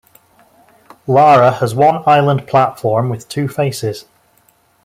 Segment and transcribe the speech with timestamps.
[1.05, 4.05] Lara has one island platform with two faces.